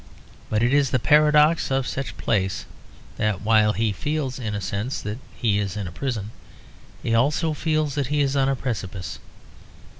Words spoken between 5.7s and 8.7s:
in a prison, he also feels that he is on a